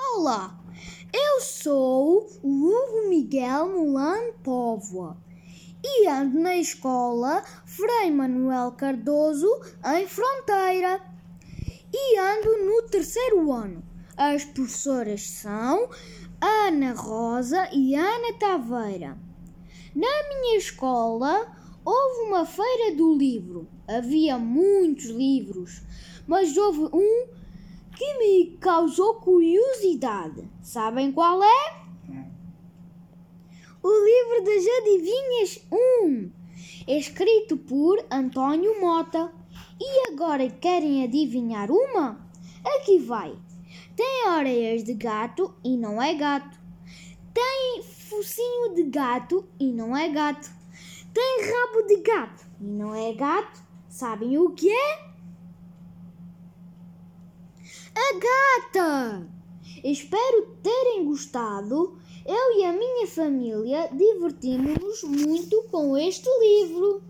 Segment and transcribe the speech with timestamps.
[0.00, 0.56] Olá,
[1.12, 5.16] eu sou o Hugo Miguel Mulano Póvoa
[5.84, 9.48] e ando na escola Frei Manuel Cardoso,
[9.96, 11.02] em Fronteira.
[11.92, 13.82] E ando no terceiro ano.
[14.16, 15.90] As professoras são
[16.40, 19.18] Ana Rosa e Ana Taveira.
[19.96, 21.52] Na minha escola
[21.84, 23.68] houve uma feira do livro.
[23.88, 25.82] Havia muitos livros,
[26.24, 27.26] mas houve um
[27.98, 30.48] que me causou curiosidade.
[30.62, 31.82] Sabem qual é?
[33.82, 35.66] O livro das adivinhas
[36.06, 36.30] 1,
[36.86, 39.32] escrito por António Mota.
[39.80, 42.24] E agora querem adivinhar uma?
[42.64, 43.36] Aqui vai.
[43.96, 46.56] Tem orelhas de gato e não é gato.
[47.34, 50.48] Tem focinho de gato e não é gato.
[51.12, 53.60] Tem rabo de gato e não é gato.
[53.88, 55.08] Sabem o que é?
[58.00, 59.28] A gata!
[59.82, 61.98] Espero terem gostado.
[62.24, 67.02] Eu e a minha família divertimos-nos muito com este livro.